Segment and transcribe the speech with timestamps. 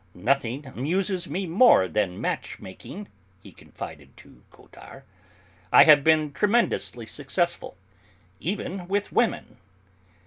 [0.15, 3.07] "Nothing amuses me more than match making,"
[3.39, 5.03] he confided to Cottard;
[5.71, 7.77] "I have been tremendously successful,
[8.39, 9.57] even with women!"